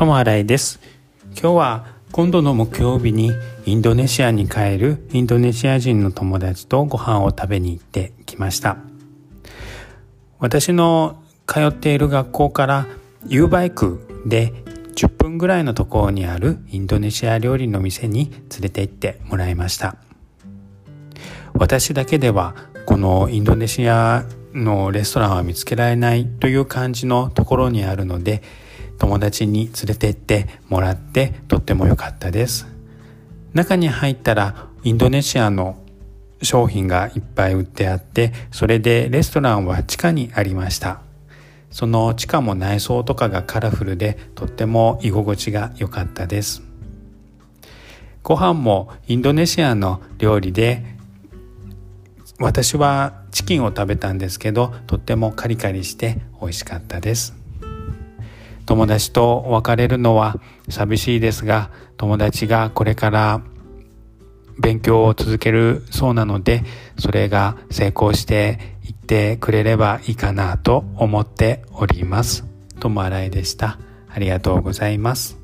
[0.00, 0.80] 友新井です。
[1.32, 3.32] 今日は今度の木曜日に
[3.66, 8.78] インドネシアに帰るインドネシア人の友達とご飯を食べに行ってきました。
[10.38, 12.86] 私の通っている学校から
[13.26, 14.54] U バイクで
[14.96, 19.96] 10分ぐらいのところにあるインドネシア料理の店に連れて行ってもらいました。
[21.52, 22.54] 私だけでは
[22.86, 24.24] このインドネシア
[24.54, 28.42] のレストランは見つけられないという感じのところにあるので
[29.00, 32.68] 友達に連れて行ってもらってとっても良かったです。
[33.54, 35.82] 中に入ったらインドネシアの
[36.42, 41.00] 商品がいっぱい売ってあってそれでレストランは地下にありました。
[41.70, 46.62] その地下も内装とかがカラフルでとっても居心地が良かったです。
[48.22, 50.84] ご飯もインドネシアの料理で
[52.38, 57.39] 私はチキンを食べたんですけどとってもカリカリして美味しかったです。
[58.70, 60.36] 友達と別れるのは
[60.68, 63.42] 寂しいですが友達がこれから
[64.60, 66.62] 勉強を続けるそうなので
[66.96, 72.44] それが成功していってくれればいいかなと思っております。
[72.78, 73.80] 友新井でした。
[74.08, 75.39] ありがとうございます。